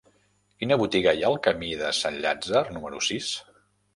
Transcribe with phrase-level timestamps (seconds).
[0.61, 3.31] Quina botiga hi ha al camí de Sant Llàtzer número sis?